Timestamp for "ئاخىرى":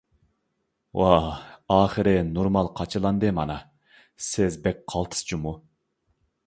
1.75-2.15